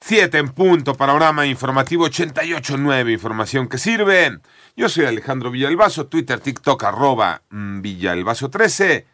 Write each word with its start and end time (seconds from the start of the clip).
7 0.00 0.38
en 0.38 0.48
punto, 0.50 0.94
panorama 0.94 1.46
informativo 1.46 2.06
88.9, 2.06 3.12
información 3.12 3.68
que 3.68 3.78
sirve. 3.78 4.38
Yo 4.76 4.88
soy 4.88 5.06
Alejandro 5.06 5.50
Villalbazo, 5.50 6.06
Twitter, 6.06 6.38
TikTok, 6.38 6.84
arroba 6.84 7.42
mm, 7.50 7.80
Villalbazo13. 7.80 9.04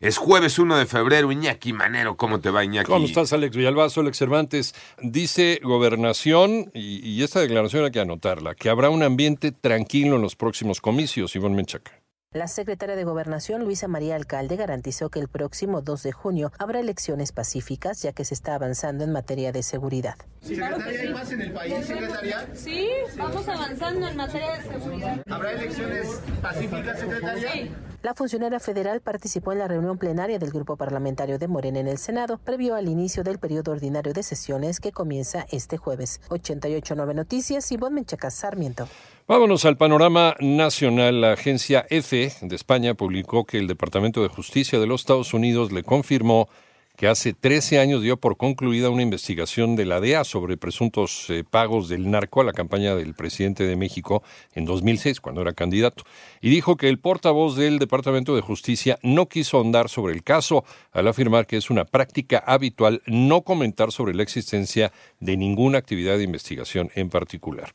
Es 0.00 0.18
jueves 0.18 0.58
1 0.58 0.76
de 0.76 0.86
febrero, 0.86 1.32
Iñaki 1.32 1.72
Manero, 1.72 2.16
¿cómo 2.16 2.38
te 2.38 2.50
va 2.50 2.62
Iñaki? 2.62 2.90
¿Cómo 2.90 3.06
estás 3.06 3.32
Alex 3.32 3.56
Villalbazo, 3.56 4.02
Alex 4.02 4.18
Cervantes? 4.18 4.74
Dice 5.00 5.60
Gobernación, 5.62 6.70
y, 6.74 7.00
y 7.08 7.22
esta 7.22 7.40
declaración 7.40 7.86
hay 7.86 7.90
que 7.90 8.00
anotarla, 8.00 8.54
que 8.54 8.68
habrá 8.68 8.90
un 8.90 9.02
ambiente 9.02 9.52
tranquilo 9.52 10.16
en 10.16 10.22
los 10.22 10.36
próximos 10.36 10.82
comicios, 10.82 11.34
Iván 11.34 11.54
Menchaca. 11.54 12.03
La 12.34 12.48
secretaria 12.48 12.96
de 12.96 13.04
Gobernación, 13.04 13.62
Luisa 13.62 13.86
María 13.86 14.16
Alcalde, 14.16 14.56
garantizó 14.56 15.08
que 15.08 15.20
el 15.20 15.28
próximo 15.28 15.82
2 15.82 16.02
de 16.02 16.10
junio 16.10 16.50
habrá 16.58 16.80
elecciones 16.80 17.30
pacíficas, 17.30 18.02
ya 18.02 18.12
que 18.12 18.24
se 18.24 18.34
está 18.34 18.56
avanzando 18.56 19.04
en 19.04 19.12
materia 19.12 19.52
de 19.52 19.62
seguridad. 19.62 20.16
¿Secretaria, 20.40 21.00
hay 21.00 21.12
más 21.14 21.30
en 21.30 21.42
el 21.42 21.52
país, 21.52 21.86
secretaria? 21.86 22.48
Sí, 22.52 22.88
vamos 23.16 23.46
avanzando 23.46 24.08
en 24.08 24.16
materia 24.16 24.50
de 24.50 24.62
seguridad. 24.64 25.22
¿Habrá 25.30 25.52
elecciones 25.52 26.08
pacíficas, 26.42 26.98
secretaria? 26.98 27.52
Sí. 27.52 27.70
La 28.04 28.12
funcionaria 28.12 28.60
federal 28.60 29.00
participó 29.00 29.52
en 29.52 29.60
la 29.60 29.66
reunión 29.66 29.96
plenaria 29.96 30.38
del 30.38 30.50
grupo 30.50 30.76
parlamentario 30.76 31.38
de 31.38 31.48
Morena 31.48 31.80
en 31.80 31.88
el 31.88 31.96
Senado, 31.96 32.36
previo 32.36 32.74
al 32.74 32.86
inicio 32.86 33.24
del 33.24 33.38
periodo 33.38 33.72
ordinario 33.72 34.12
de 34.12 34.22
sesiones 34.22 34.78
que 34.78 34.92
comienza 34.92 35.46
este 35.50 35.78
jueves. 35.78 36.20
889 36.28 37.14
Noticias, 37.14 37.72
Ivonne 37.72 37.94
Menchaca 37.94 38.30
Sarmiento. 38.30 38.88
Vámonos 39.26 39.64
al 39.64 39.78
panorama 39.78 40.36
nacional. 40.38 41.22
La 41.22 41.32
agencia 41.32 41.86
EFE 41.88 42.30
de 42.42 42.54
España 42.54 42.92
publicó 42.92 43.46
que 43.46 43.56
el 43.56 43.66
Departamento 43.66 44.22
de 44.22 44.28
Justicia 44.28 44.78
de 44.78 44.86
los 44.86 45.00
Estados 45.00 45.32
Unidos 45.32 45.72
le 45.72 45.82
confirmó 45.82 46.50
que 46.96 47.08
hace 47.08 47.32
13 47.32 47.80
años 47.80 48.02
dio 48.02 48.16
por 48.16 48.36
concluida 48.36 48.90
una 48.90 49.02
investigación 49.02 49.74
de 49.74 49.84
la 49.84 50.00
DEA 50.00 50.24
sobre 50.24 50.56
presuntos 50.56 51.28
eh, 51.28 51.42
pagos 51.48 51.88
del 51.88 52.10
narco 52.10 52.40
a 52.40 52.44
la 52.44 52.52
campaña 52.52 52.94
del 52.94 53.14
presidente 53.14 53.64
de 53.64 53.76
México 53.76 54.22
en 54.54 54.64
2006, 54.64 55.20
cuando 55.20 55.42
era 55.42 55.52
candidato. 55.52 56.04
Y 56.40 56.50
dijo 56.50 56.76
que 56.76 56.88
el 56.88 56.98
portavoz 56.98 57.56
del 57.56 57.78
Departamento 57.78 58.36
de 58.36 58.42
Justicia 58.42 58.98
no 59.02 59.28
quiso 59.28 59.56
ahondar 59.56 59.88
sobre 59.88 60.14
el 60.14 60.22
caso 60.22 60.64
al 60.92 61.08
afirmar 61.08 61.46
que 61.46 61.56
es 61.56 61.68
una 61.68 61.84
práctica 61.84 62.38
habitual 62.38 63.02
no 63.06 63.42
comentar 63.42 63.90
sobre 63.90 64.14
la 64.14 64.22
existencia 64.22 64.92
de 65.18 65.36
ninguna 65.36 65.78
actividad 65.78 66.16
de 66.16 66.24
investigación 66.24 66.90
en 66.94 67.10
particular. 67.10 67.74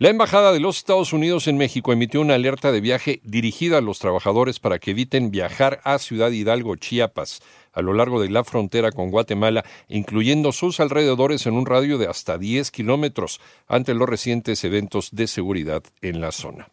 La 0.00 0.10
Embajada 0.10 0.52
de 0.52 0.60
los 0.60 0.76
Estados 0.76 1.12
Unidos 1.12 1.48
en 1.48 1.56
México 1.56 1.92
emitió 1.92 2.20
una 2.20 2.34
alerta 2.34 2.70
de 2.70 2.80
viaje 2.80 3.20
dirigida 3.24 3.78
a 3.78 3.80
los 3.80 3.98
trabajadores 3.98 4.60
para 4.60 4.78
que 4.78 4.92
eviten 4.92 5.32
viajar 5.32 5.80
a 5.82 5.98
Ciudad 5.98 6.30
Hidalgo, 6.30 6.76
Chiapas, 6.76 7.42
a 7.72 7.82
lo 7.82 7.92
largo 7.94 8.22
de 8.22 8.30
la 8.30 8.44
frontera 8.44 8.92
con 8.92 9.10
Guatemala, 9.10 9.64
incluyendo 9.88 10.52
sus 10.52 10.78
alrededores 10.78 11.46
en 11.46 11.54
un 11.54 11.66
radio 11.66 11.98
de 11.98 12.06
hasta 12.06 12.38
10 12.38 12.70
kilómetros, 12.70 13.40
ante 13.66 13.92
los 13.92 14.08
recientes 14.08 14.62
eventos 14.62 15.08
de 15.10 15.26
seguridad 15.26 15.82
en 16.00 16.20
la 16.20 16.30
zona. 16.30 16.68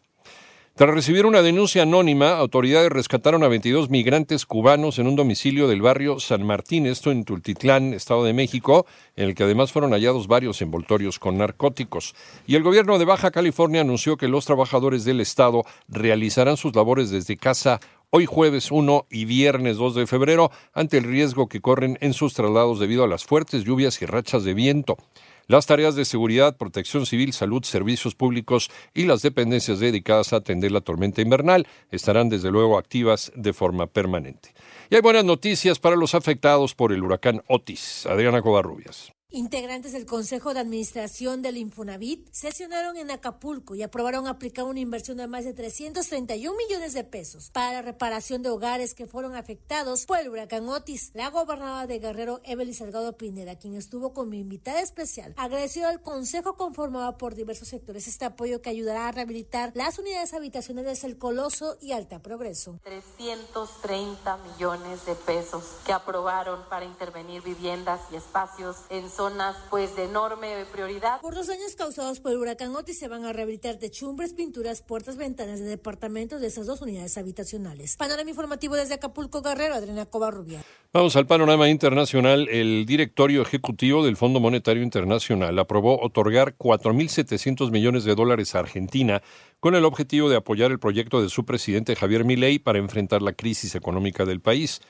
Tras 0.78 0.94
recibir 0.94 1.26
una 1.26 1.42
denuncia 1.42 1.84
anónima, 1.84 2.32
autoridades 2.38 2.90
rescataron 2.90 3.44
a 3.44 3.48
22 3.48 3.90
migrantes 3.90 4.46
cubanos 4.46 5.00
en 5.00 5.08
un 5.08 5.16
domicilio 5.16 5.70
del 5.70 5.82
barrio 5.82 6.20
San 6.20 6.46
Martín, 6.46 6.86
esto 6.86 7.12
en 7.12 7.24
Tultitlán, 7.24 7.94
Estado 7.94 8.26
de 8.26 8.34
México, 8.34 8.86
en 9.16 9.30
el 9.30 9.36
que 9.36 9.44
además 9.44 9.72
fueron 9.72 9.92
hallados 9.92 10.28
varios 10.28 10.62
envoltorios 10.62 11.18
con 11.18 11.38
narcóticos. 11.38 12.14
Y 12.46 12.58
el 12.58 12.64
gobierno 12.64 13.00
de 13.00 13.06
Baja 13.06 13.32
California 13.32 13.80
anunció 13.80 14.18
que 14.18 14.28
los 14.28 14.44
trabajadores 14.44 15.06
del 15.06 15.22
Estado 15.22 15.64
realizarán 15.88 16.58
sus 16.58 16.76
labores 16.76 17.10
desde 17.10 17.38
casa 17.38 17.80
hoy 18.10 18.26
jueves 18.26 18.70
1 18.70 19.08
y 19.10 19.24
viernes 19.24 19.78
2 19.78 19.96
de 19.96 20.08
febrero 20.08 20.52
ante 20.74 20.98
el 20.98 21.06
riesgo 21.06 21.48
que 21.48 21.62
corren 21.62 21.98
en 22.02 22.12
sus 22.12 22.34
traslados 22.34 22.82
debido 22.82 23.06
a 23.06 23.08
las 23.08 23.24
fuertes 23.24 23.64
lluvias 23.64 24.02
y 24.02 24.08
rachas 24.08 24.44
de 24.44 24.54
viento. 24.54 24.98
Las 25.48 25.66
tareas 25.66 25.96
de 25.96 26.06
seguridad, 26.06 26.58
protección 26.58 27.06
civil, 27.06 27.32
salud, 27.32 27.64
servicios 27.64 28.16
públicos 28.16 28.72
y 28.94 29.06
las 29.06 29.22
dependencias 29.22 29.80
dedicadas 29.80 30.34
a 30.34 30.38
atender 30.38 30.72
la 30.72 30.82
tormenta 30.82 31.22
invernal 31.22 31.68
estarán 31.92 32.30
desde 32.30 32.52
luego 32.52 32.78
activas 32.78 33.32
de 33.36 33.54
forma 33.54 33.88
permanente. 33.88 34.54
Y 34.90 34.96
hay 34.96 35.02
buenas 35.02 35.26
noticias 35.26 35.80
para 35.80 35.96
los 35.96 36.16
afectados 36.16 36.76
por 36.76 36.92
el 36.92 37.04
huracán 37.04 37.44
Otis. 37.48 38.06
Adriana 38.06 38.42
Covarrubias. 38.42 39.15
Integrantes 39.36 39.92
del 39.92 40.06
Consejo 40.06 40.54
de 40.54 40.62
Administración 40.62 41.42
del 41.42 41.58
Infonavit 41.58 42.26
sesionaron 42.32 42.96
en 42.96 43.12
Acapulco 43.12 43.76
y 43.76 43.84
aprobaron 43.84 44.28
aplicar 44.28 44.64
una 44.64 44.80
inversión 44.80 45.18
de 45.18 45.28
más 45.28 45.44
de 45.44 45.54
331 45.54 46.58
millones 46.58 46.94
de 46.94 47.04
pesos 47.04 47.50
para 47.52 47.82
reparación 47.82 48.44
de 48.44 48.50
hogares 48.50 48.94
que 48.94 49.08
fueron 49.08 49.36
afectados 49.36 50.06
por 50.06 50.20
el 50.20 50.30
huracán 50.30 50.70
Otis. 50.70 51.12
La 51.14 51.32
gobernadora 51.32 51.86
de 51.86 52.00
Guerrero, 52.00 52.40
Evelyn 52.46 52.74
Salgado 52.74 53.18
Pineda, 53.18 53.58
quien 53.58 53.76
estuvo 53.76 54.14
como 54.14 54.36
invitada 54.36 54.80
especial, 54.80 55.34
agradeció 55.36 55.86
al 55.86 56.02
Consejo 56.02 56.56
conformado 56.56 57.18
por 57.18 57.36
diversos 57.36 57.68
sectores 57.68 58.08
este 58.08 58.24
apoyo 58.24 58.62
que 58.62 58.70
ayudará 58.70 59.10
a 59.10 59.12
rehabilitar 59.12 59.74
las 59.76 60.00
unidades 60.00 60.34
habitacionales 60.34 61.04
El 61.04 61.18
Coloso 61.18 61.78
y 61.82 61.92
Alta 61.92 62.20
Progreso. 62.22 62.80
330 62.86 64.38
millones 64.38 65.06
de 65.06 65.16
pesos 65.16 65.66
que 65.86 65.92
aprobaron 65.92 66.62
para 66.70 66.86
intervenir 66.86 67.42
viviendas 67.42 68.00
y 68.14 68.16
espacios 68.16 68.78
en 68.90 69.10
zonas 69.30 69.56
pues 69.72 69.96
de 69.96 70.04
enorme 70.04 70.66
prioridad. 70.72 71.20
Por 71.20 71.34
los 71.34 71.48
daños 71.48 71.76
causados 71.76 72.20
por 72.20 72.32
el 72.32 72.38
huracán 72.38 72.76
Otis 72.76 73.00
se 73.00 73.08
van 73.08 73.26
a 73.26 73.34
rehabilitar 73.34 73.78
techumbres, 73.78 74.34
pinturas, 74.34 74.84
puertas, 74.84 75.18
ventanas 75.18 75.60
de 75.60 75.66
departamentos 75.66 76.42
de 76.42 76.48
esas 76.48 76.68
dos 76.68 76.82
unidades 76.84 77.18
habitacionales. 77.18 77.96
Panorama 77.98 78.30
informativo 78.30 78.76
desde 78.76 78.94
Acapulco, 78.94 79.42
Guerrero, 79.42 79.74
Adriana 79.74 80.06
Covarrubia. 80.06 80.62
Vamos 80.94 81.16
al 81.16 81.26
panorama 81.26 81.68
internacional. 81.70 82.48
El 82.50 82.86
directorio 82.86 83.42
ejecutivo 83.42 84.06
del 84.06 84.16
Fondo 84.16 84.40
Monetario 84.40 84.84
Internacional 84.84 85.58
aprobó 85.58 86.00
otorgar 86.00 86.56
4.700 86.56 87.72
millones 87.72 88.04
de 88.04 88.14
dólares 88.14 88.54
a 88.54 88.60
Argentina 88.60 89.24
con 89.60 89.74
el 89.74 89.86
objetivo 89.86 90.30
de 90.30 90.36
apoyar 90.36 90.70
el 90.70 90.78
proyecto 90.78 91.24
de 91.24 91.30
su 91.30 91.46
presidente 91.46 91.96
Javier 91.96 92.26
Milei 92.26 92.60
para 92.60 92.78
enfrentar 92.78 93.24
la 93.24 93.34
crisis 93.34 93.74
económica 93.74 94.24
del 94.24 94.40
país. 94.40 94.82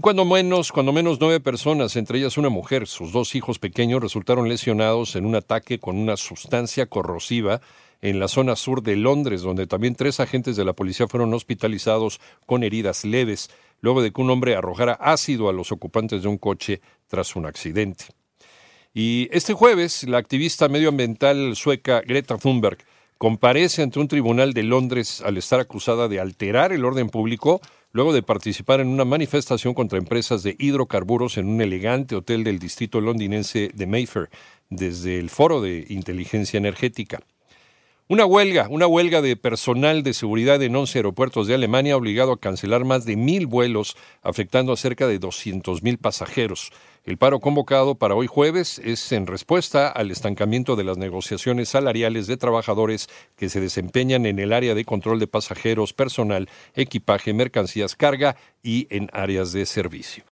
Cuando 0.00 0.24
menos, 0.24 0.70
cuando 0.70 0.92
menos 0.92 1.18
nueve 1.18 1.40
personas, 1.40 1.96
entre 1.96 2.20
ellas 2.20 2.38
una 2.38 2.50
mujer, 2.50 2.86
sus 2.86 3.10
dos 3.10 3.34
hijos 3.34 3.58
pequeños, 3.58 4.00
resultaron 4.00 4.48
lesionados 4.48 5.16
en 5.16 5.26
un 5.26 5.34
ataque 5.34 5.80
con 5.80 5.96
una 5.96 6.16
sustancia 6.16 6.86
corrosiva 6.86 7.60
en 8.00 8.20
la 8.20 8.28
zona 8.28 8.54
sur 8.54 8.80
de 8.84 8.94
Londres, 8.94 9.42
donde 9.42 9.66
también 9.66 9.96
tres 9.96 10.20
agentes 10.20 10.54
de 10.54 10.64
la 10.64 10.72
policía 10.72 11.08
fueron 11.08 11.34
hospitalizados 11.34 12.20
con 12.46 12.62
heridas 12.62 13.04
leves, 13.04 13.50
luego 13.80 14.00
de 14.00 14.12
que 14.12 14.20
un 14.20 14.30
hombre 14.30 14.54
arrojara 14.54 14.92
ácido 14.92 15.48
a 15.48 15.52
los 15.52 15.72
ocupantes 15.72 16.22
de 16.22 16.28
un 16.28 16.38
coche 16.38 16.80
tras 17.08 17.34
un 17.34 17.46
accidente. 17.46 18.04
Y 18.94 19.28
este 19.32 19.52
jueves, 19.52 20.04
la 20.04 20.18
activista 20.18 20.68
medioambiental 20.68 21.56
sueca 21.56 22.02
Greta 22.02 22.38
Thunberg 22.38 22.78
comparece 23.18 23.82
ante 23.82 23.98
un 23.98 24.06
tribunal 24.06 24.54
de 24.54 24.62
Londres 24.62 25.22
al 25.22 25.38
estar 25.38 25.58
acusada 25.58 26.06
de 26.06 26.20
alterar 26.20 26.72
el 26.72 26.84
orden 26.84 27.10
público 27.10 27.60
luego 27.92 28.12
de 28.12 28.22
participar 28.22 28.80
en 28.80 28.88
una 28.88 29.04
manifestación 29.04 29.74
contra 29.74 29.98
empresas 29.98 30.42
de 30.42 30.56
hidrocarburos 30.58 31.38
en 31.38 31.48
un 31.48 31.60
elegante 31.60 32.14
hotel 32.14 32.44
del 32.44 32.58
distrito 32.58 33.00
londinense 33.00 33.70
de 33.74 33.86
Mayfair, 33.86 34.28
desde 34.70 35.18
el 35.18 35.30
Foro 35.30 35.60
de 35.60 35.86
Inteligencia 35.88 36.58
Energética. 36.58 37.20
Una 38.10 38.24
huelga, 38.24 38.68
una 38.70 38.86
huelga 38.86 39.20
de 39.20 39.36
personal 39.36 40.02
de 40.02 40.14
seguridad 40.14 40.62
en 40.62 40.74
11 40.74 41.00
aeropuertos 41.00 41.46
de 41.46 41.54
Alemania 41.54 41.92
ha 41.92 41.98
obligado 41.98 42.32
a 42.32 42.40
cancelar 42.40 42.86
más 42.86 43.04
de 43.04 43.16
mil 43.16 43.46
vuelos, 43.46 43.98
afectando 44.22 44.72
a 44.72 44.78
cerca 44.78 45.06
de 45.06 45.18
200 45.18 45.82
mil 45.82 45.98
pasajeros. 45.98 46.72
El 47.04 47.18
paro 47.18 47.38
convocado 47.38 47.96
para 47.96 48.14
hoy 48.14 48.26
jueves 48.26 48.78
es 48.78 49.12
en 49.12 49.26
respuesta 49.26 49.88
al 49.88 50.10
estancamiento 50.10 50.74
de 50.74 50.84
las 50.84 50.96
negociaciones 50.96 51.68
salariales 51.68 52.26
de 52.26 52.38
trabajadores 52.38 53.10
que 53.36 53.50
se 53.50 53.60
desempeñan 53.60 54.24
en 54.24 54.38
el 54.38 54.54
área 54.54 54.74
de 54.74 54.86
control 54.86 55.20
de 55.20 55.26
pasajeros, 55.26 55.92
personal, 55.92 56.48
equipaje, 56.74 57.34
mercancías, 57.34 57.94
carga 57.94 58.36
y 58.62 58.86
en 58.88 59.10
áreas 59.12 59.52
de 59.52 59.66
servicio. 59.66 60.24